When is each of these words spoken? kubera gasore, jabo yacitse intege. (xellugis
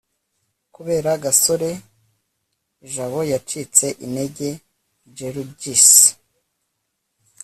kubera 0.75 1.11
gasore, 1.23 1.71
jabo 2.93 3.19
yacitse 3.31 3.85
intege. 4.05 4.49
(xellugis 5.15 5.87